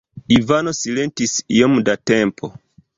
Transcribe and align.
Ivano 0.37 0.69
silentis 0.79 1.33
iom 1.61 1.73
da 1.87 1.95
tempo. 2.11 2.45